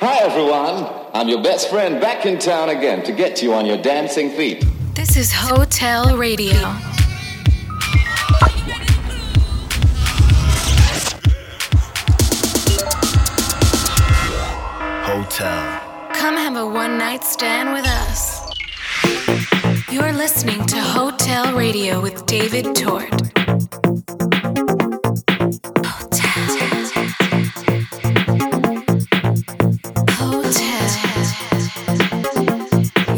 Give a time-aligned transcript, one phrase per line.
[0.00, 0.88] Hi, everyone.
[1.12, 4.64] I'm your best friend back in town again to get you on your dancing feet.
[4.94, 6.54] This is HoTL Radio.
[15.02, 16.10] Hotel.
[16.14, 18.54] Come have a one night stand with us.
[19.90, 23.37] You're listening to HoTL Radio with David Tort.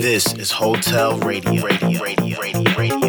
[0.00, 1.62] This is HoTL Radio.
[1.62, 2.00] Radio.
[2.02, 2.40] Radio.
[2.40, 2.74] Radio.
[2.78, 2.99] Radio.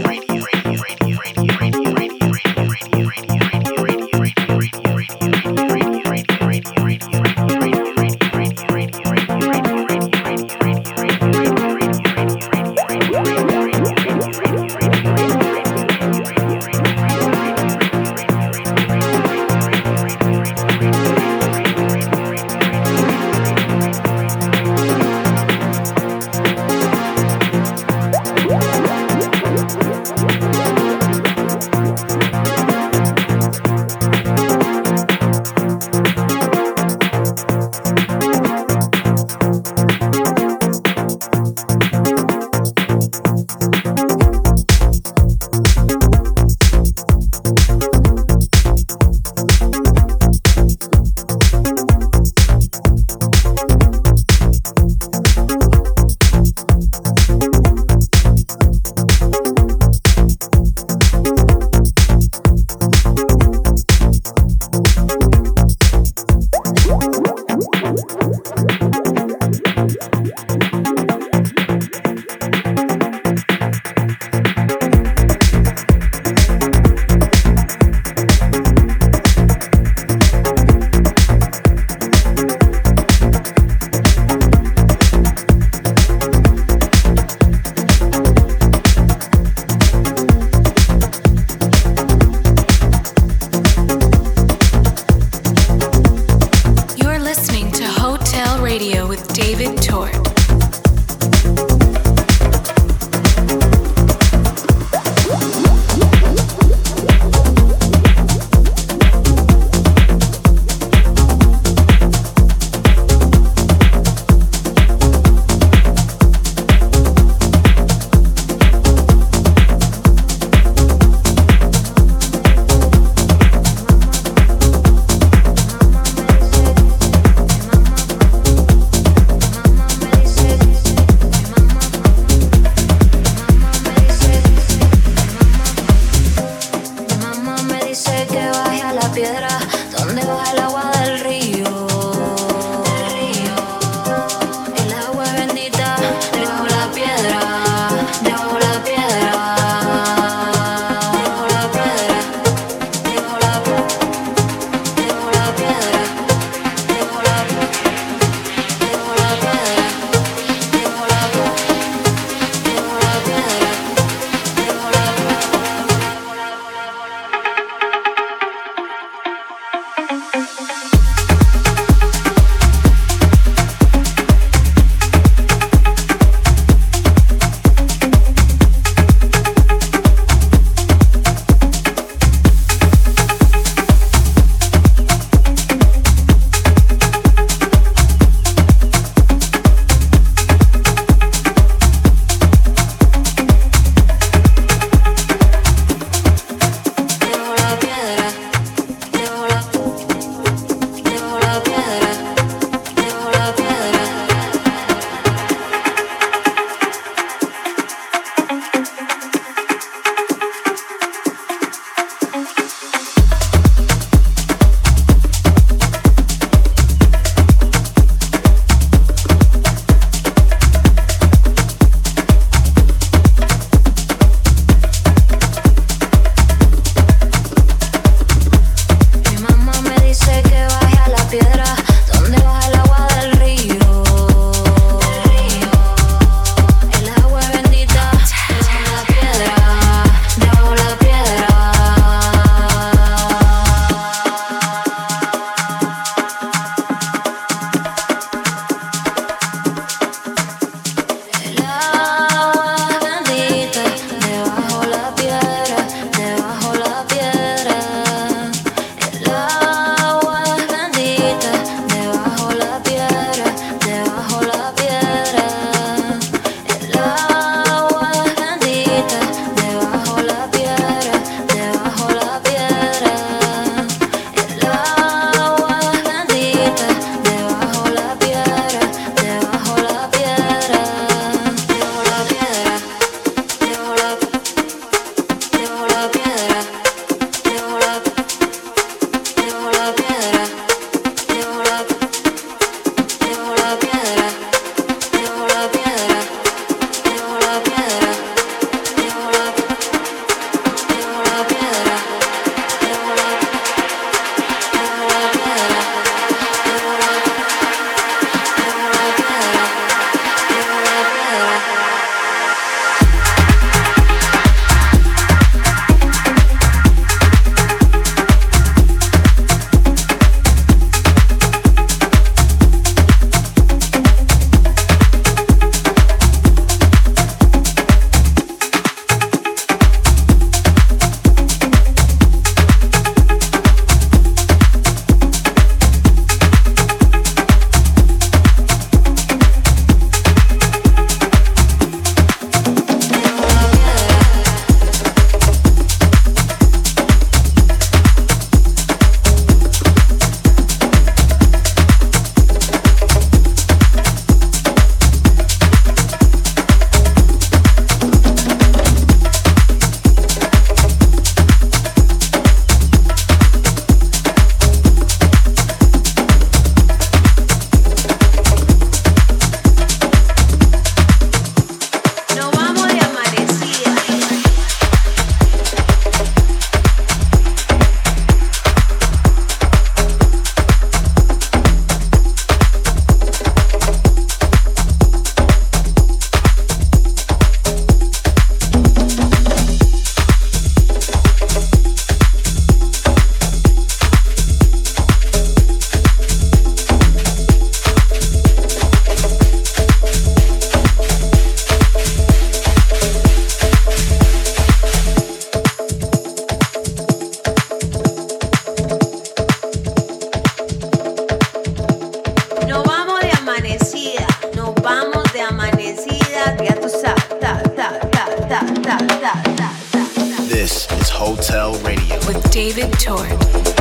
[420.72, 423.81] This is HoTL Radio with David Tort.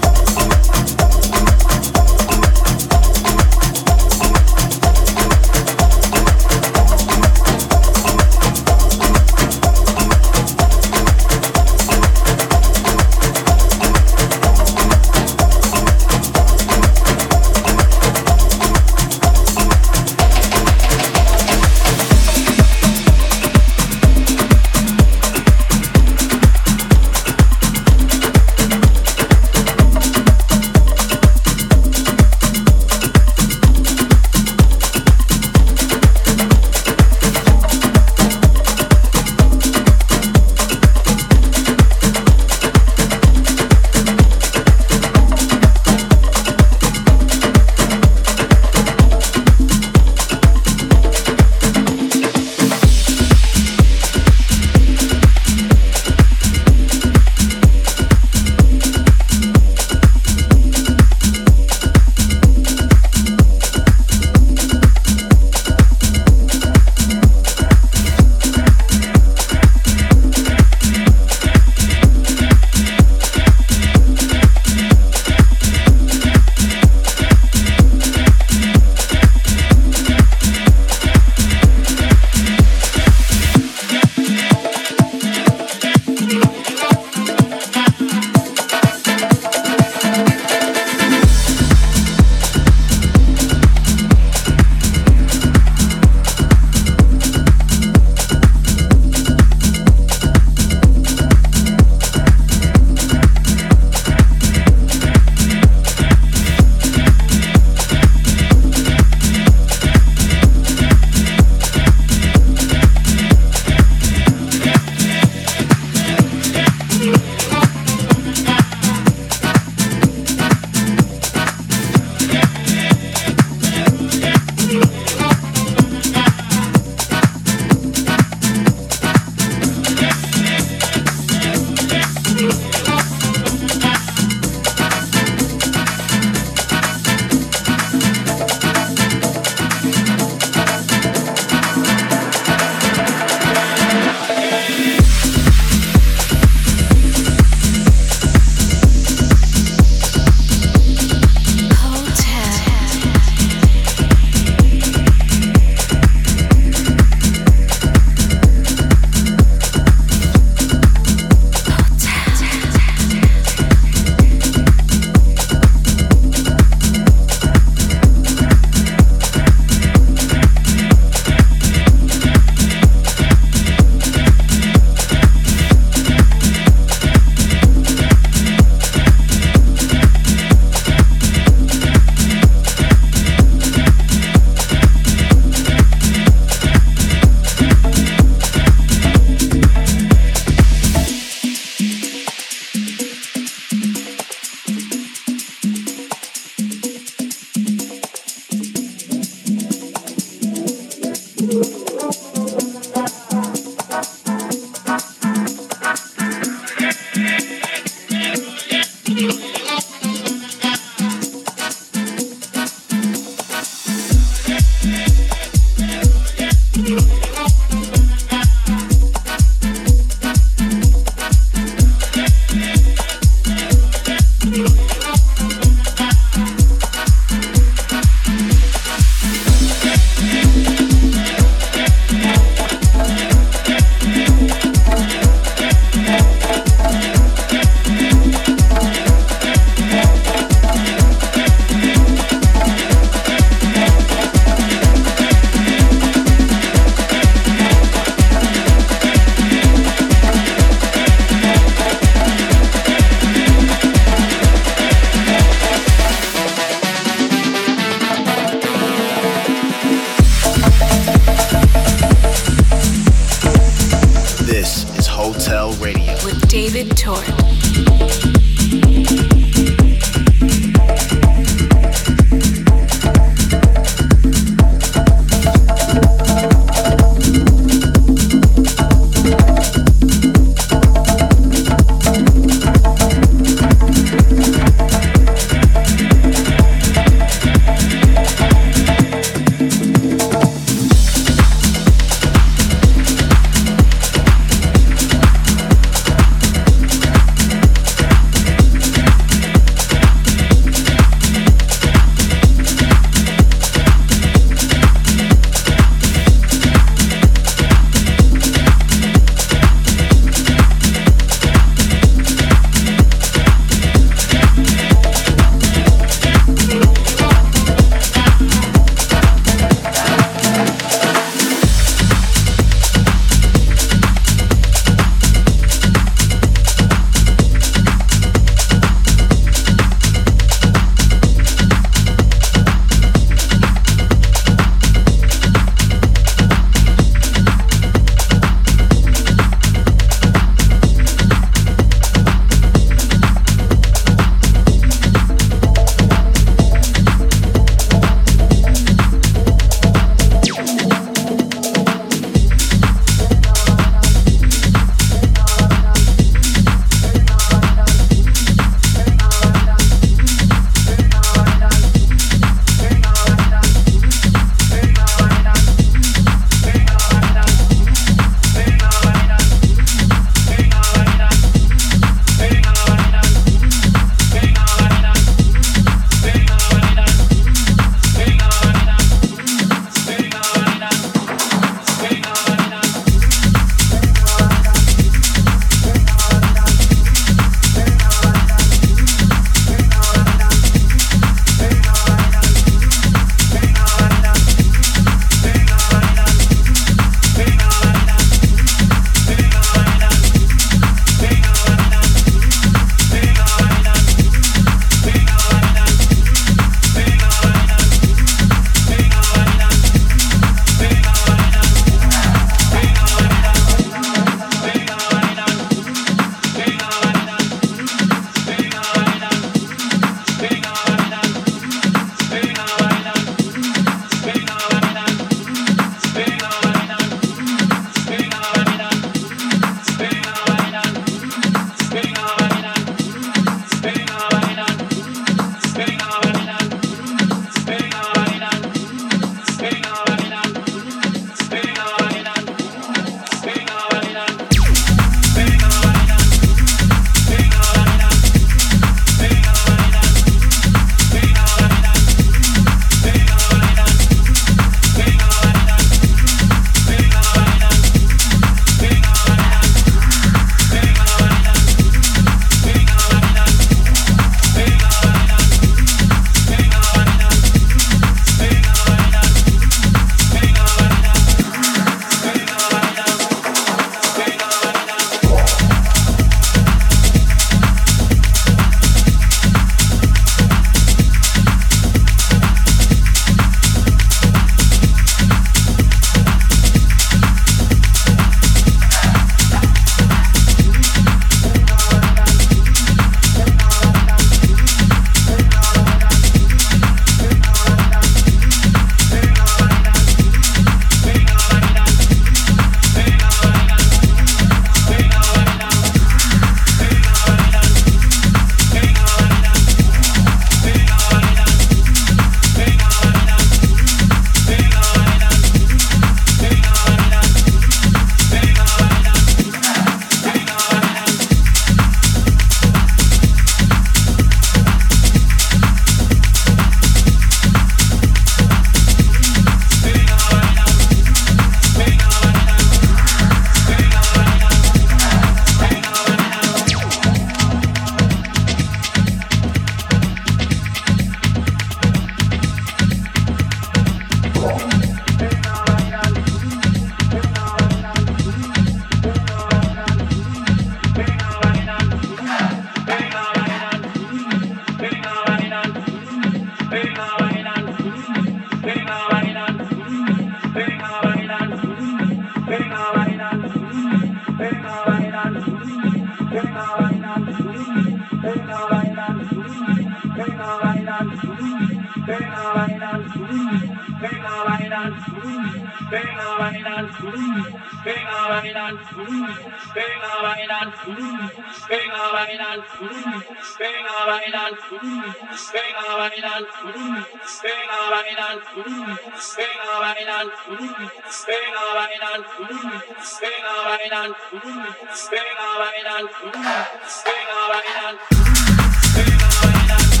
[575.91, 577.43] Benaveniral Fulun,
[577.83, 579.27] Benaveniral Fulun,
[579.75, 581.19] Benaveniral Fulun,
[581.67, 583.19] Benaveniral Fulun,
[583.59, 585.03] Benaveniral Fulun,
[585.51, 586.95] Benaveniral Fulun,
[587.43, 588.87] Benaveniral Fulun,
[589.35, 590.81] Benaveniral Fulun, Benaveniral Fulun,
[591.27, 592.73] Benaveniral Fulun,
[593.19, 594.63] Benaveniral Fulun,
[595.11, 596.55] Benaveniral Fulun,
[597.03, 600.00] Benaveniral Fulun,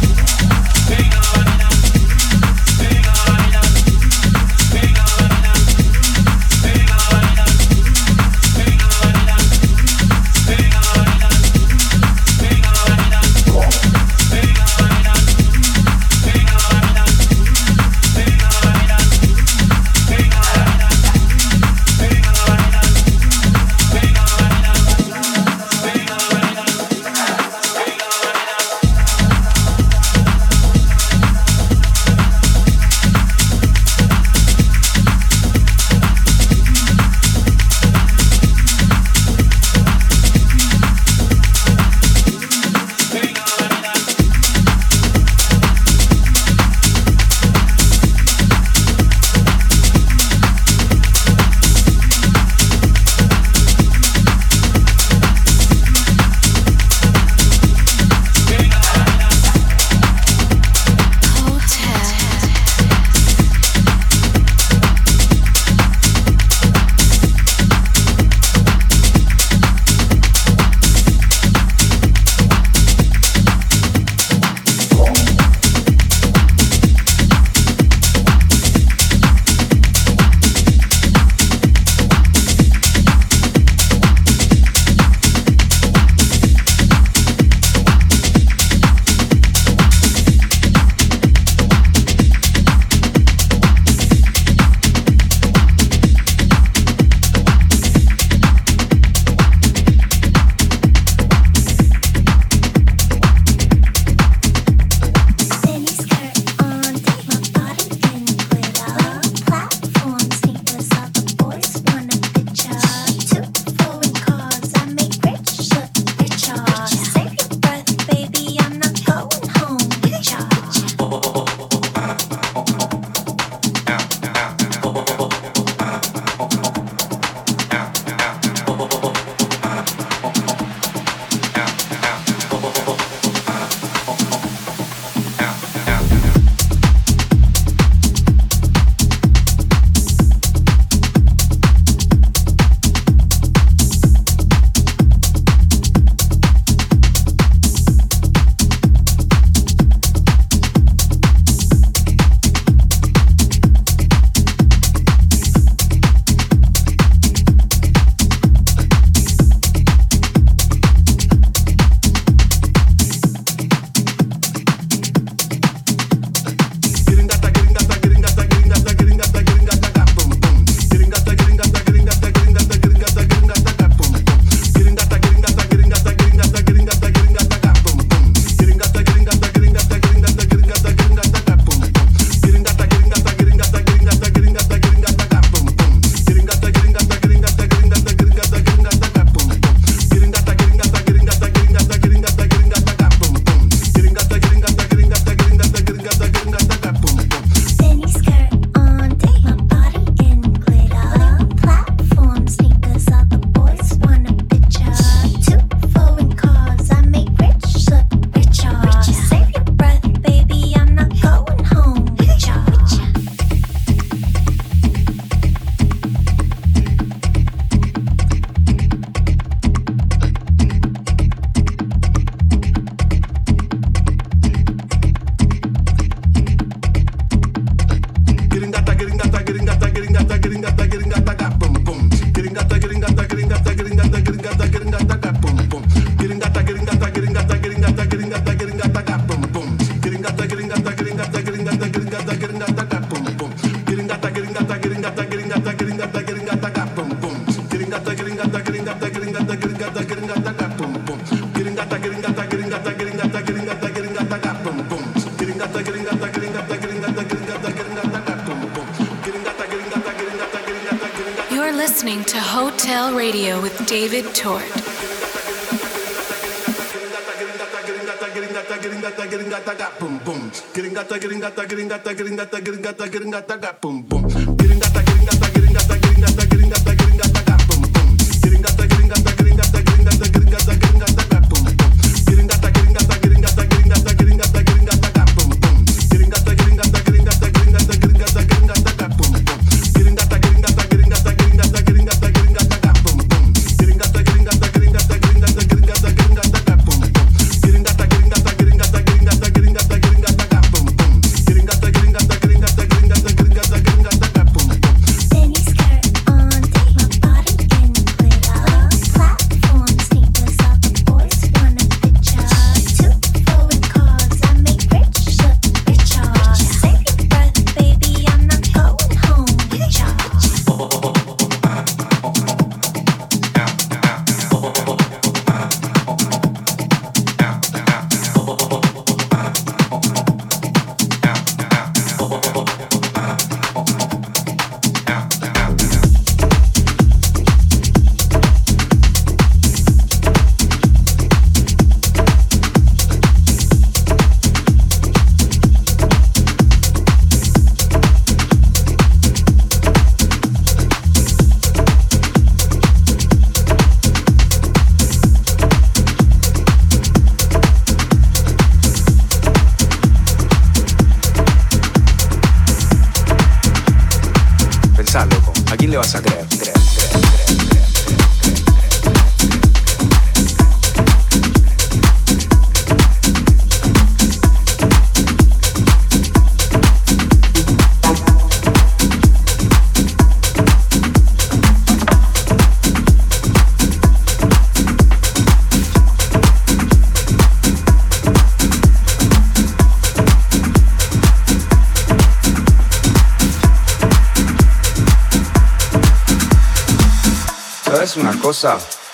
[271.11, 272.15] gata, getting gata,
[272.61, 273.31] getting gata, getting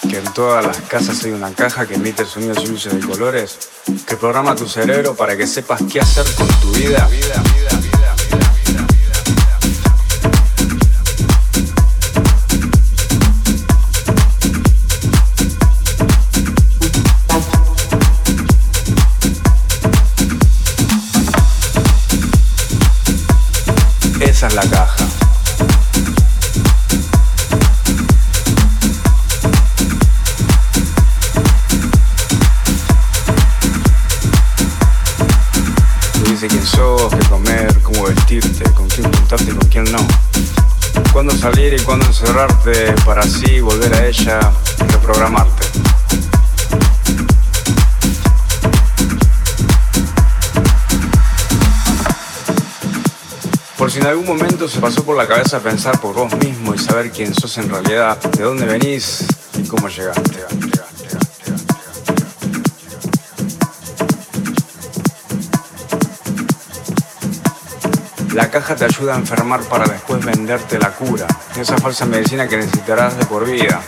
[0.09, 3.57] Que en todas las casas hay una caja que emite sonidos y luces de colores
[4.05, 7.07] que programa tu cerebro para que sepas qué hacer con tu vida.
[44.17, 45.67] Volver a ella y reprogramarte.
[53.77, 56.79] Por si en algún momento se pasó por la cabeza pensar por vos mismo y
[56.79, 59.25] saber quién sos en realidad, de dónde venís
[59.57, 60.37] y cómo llegaste.
[68.37, 71.25] La caja te ayuda a enfermar para después venderte la cura,
[71.59, 73.81] esa falsa medicina que necesitarás de por vida.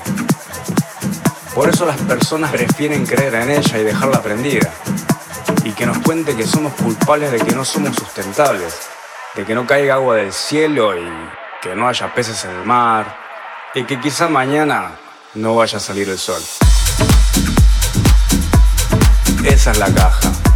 [1.60, 4.72] Por eso las personas prefieren creer en ella y dejarla prendida.
[5.66, 8.74] Y que nos cuente que somos culpables de que no somos sustentables,
[9.36, 11.06] de que no caiga agua del cielo y
[11.62, 13.14] que no haya peces en el mar,
[13.76, 14.92] y que quizá mañana
[15.34, 16.42] no vaya a salir el sol.
[19.44, 20.49] Esa es la caja.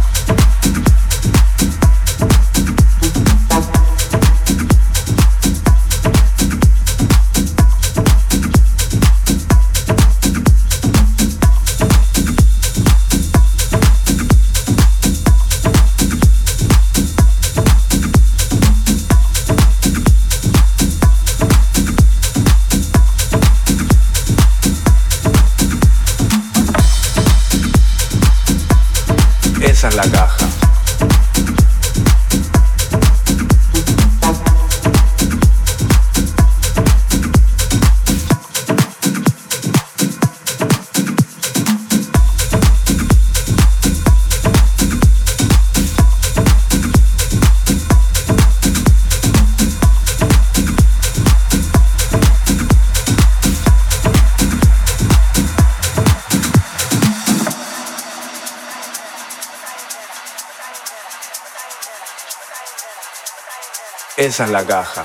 [64.24, 65.04] Esa es la caja.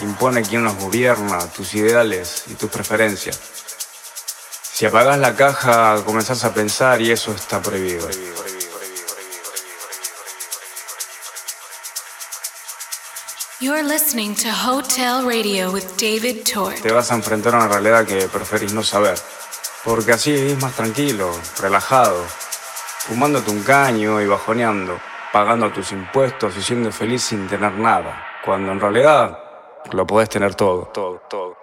[0.00, 3.36] Impone quien nos gobierna, tus ideales y tus preferencias.
[4.62, 8.08] Si apagas la caja, comenzás a pensar y eso está prohibido.
[13.58, 16.44] You're listening to Hotel Radio with David.
[16.80, 19.18] Te vas a enfrentar a una realidad que preferís no saber.
[19.84, 24.98] Porque así vivís más tranquilo, relajado, fumándote un caño y bajoneando,
[25.32, 28.26] pagando tus impuestos y siendo feliz sin tener nada.
[28.44, 29.38] Cuando en realidad
[29.92, 31.59] lo podés tener todo, todo, todo.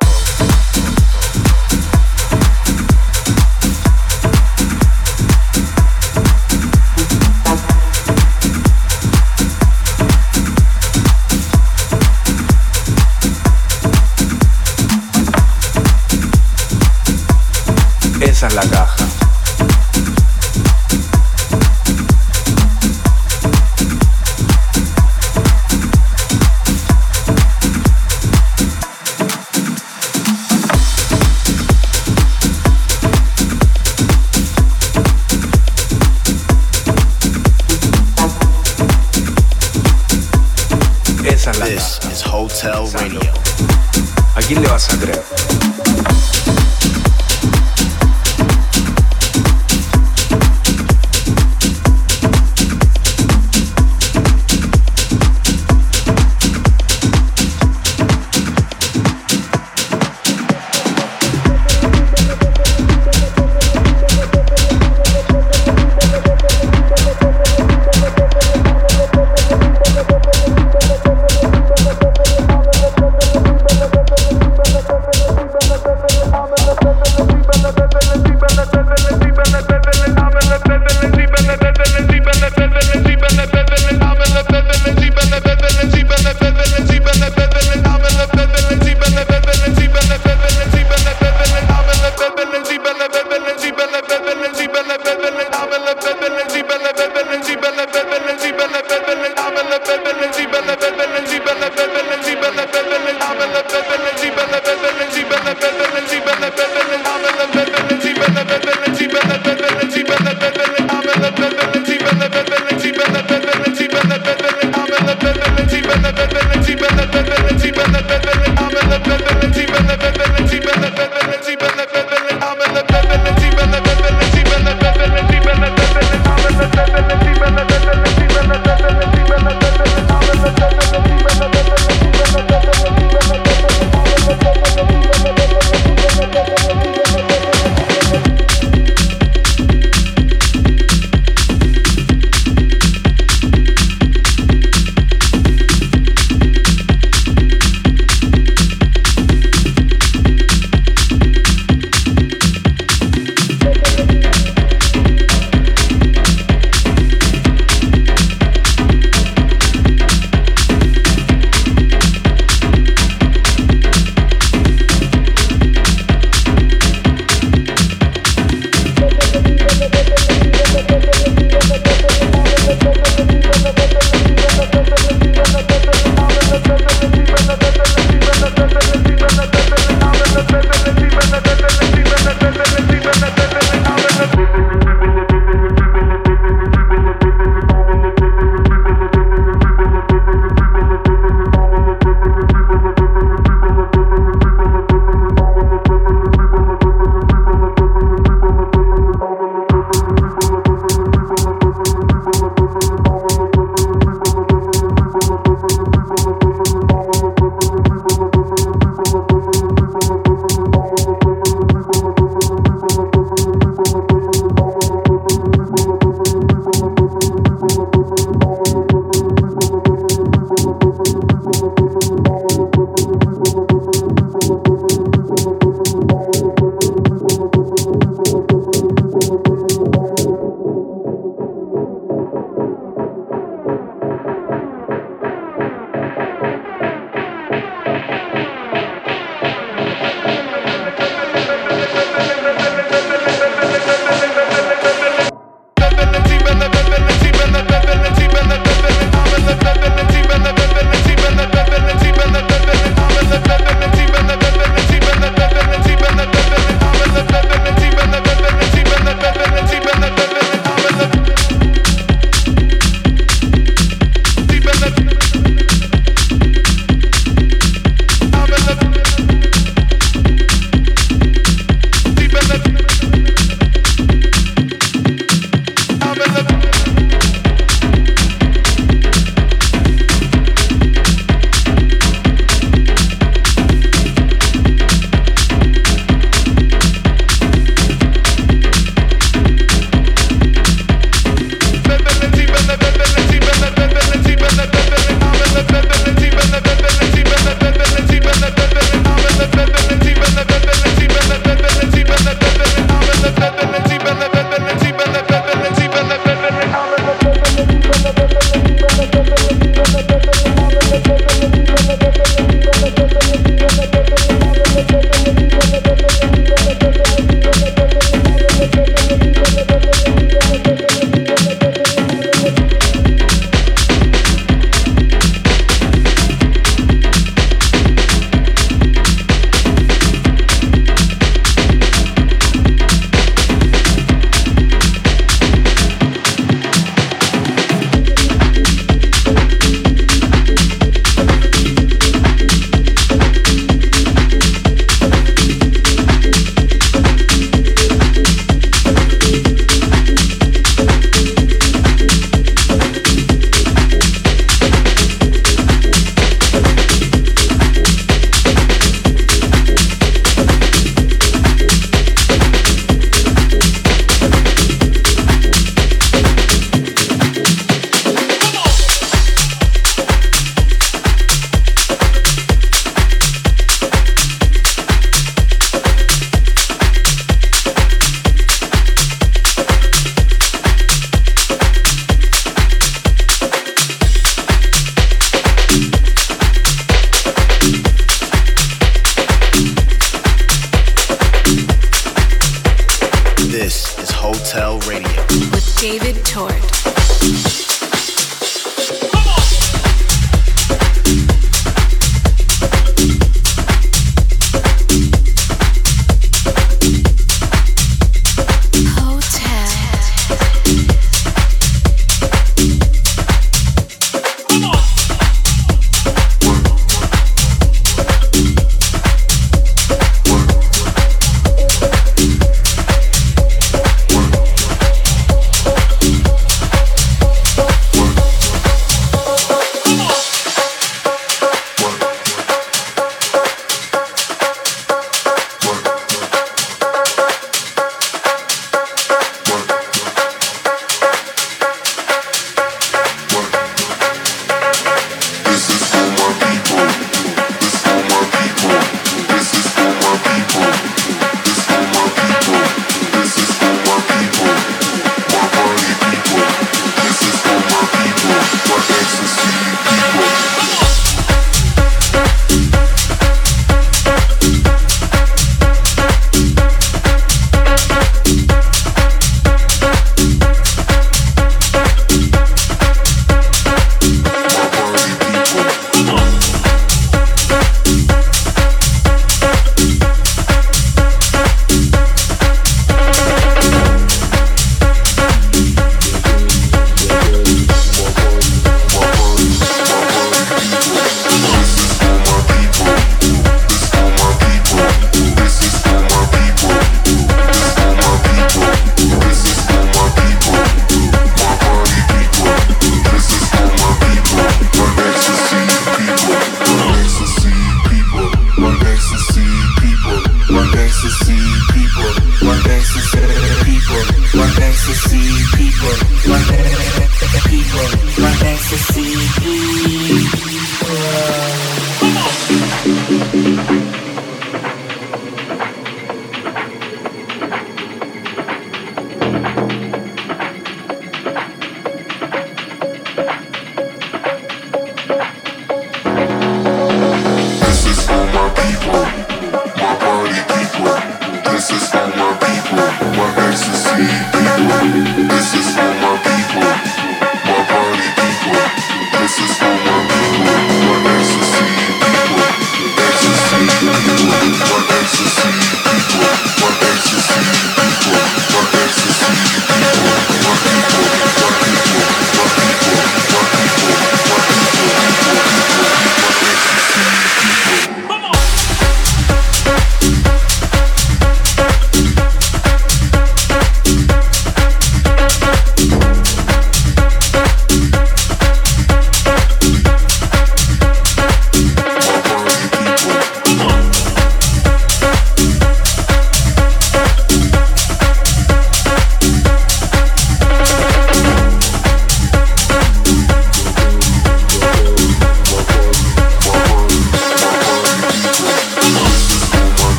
[42.58, 43.27] HoTL Radio.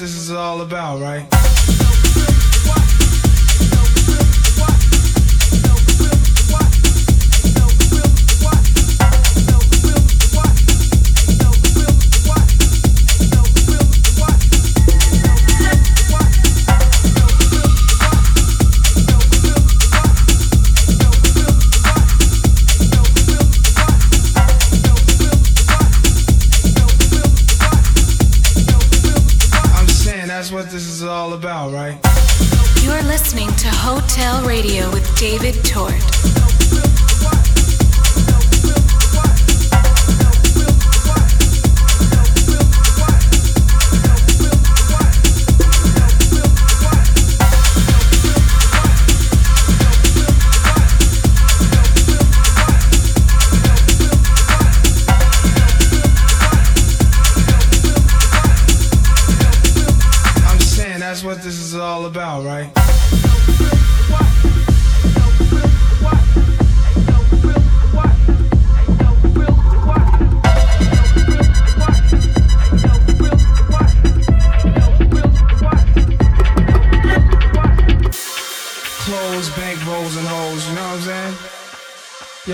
[0.00, 1.39] This is all about, right?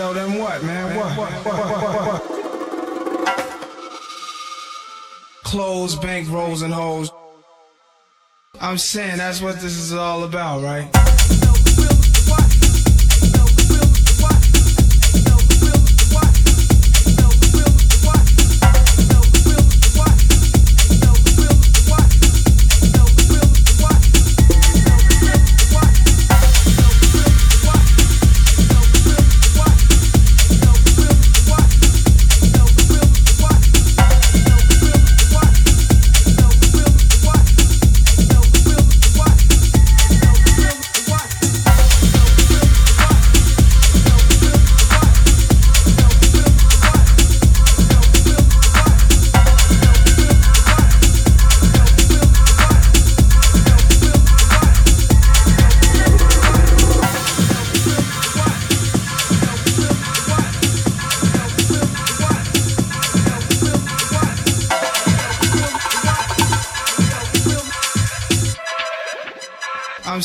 [0.06, 0.94] Yo, then what, man?
[0.94, 1.56] What, what, what,
[2.06, 2.22] what?
[5.42, 7.10] Clothes, bank rolls, and hoes.
[8.60, 10.88] I'm saying that's what this is all about, right?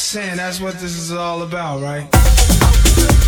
[0.01, 3.20] Saying that's what this is all about, right?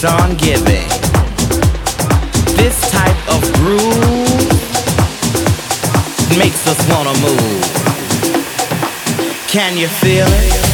[0.00, 0.88] Keeps on giving.
[2.56, 4.48] This type of groove
[6.38, 7.64] makes us wanna move.
[9.48, 10.69] Can you feel it?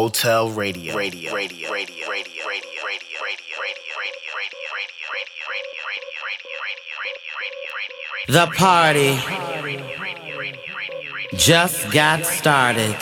[0.00, 0.96] HoTL Radio.
[0.96, 1.34] Radio.
[1.34, 1.70] Radio.
[1.70, 1.70] Radio.
[1.70, 2.06] Radio.
[2.08, 2.42] Radio.
[2.46, 3.20] Radio.
[8.28, 9.18] The party
[11.36, 12.96] just got started.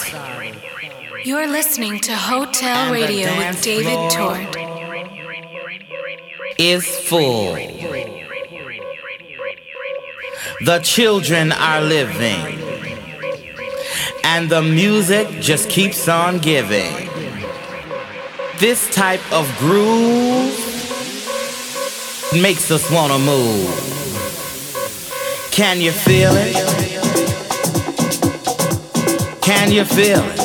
[1.25, 4.57] You're listening to HoTL Radio with David Tort.
[6.59, 7.55] Is full.
[10.65, 12.78] The children are living.
[14.25, 17.09] And the music just keeps on giving.
[18.59, 20.53] This type of groove
[22.33, 23.69] makes us wanna move.
[25.51, 26.55] Can you feel it?
[29.43, 30.41] Can you feel it?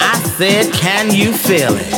[0.00, 1.97] I said, can you feel it?